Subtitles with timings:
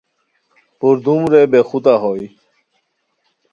[0.79, 2.25] پردوم رے بے خودہ ہوئے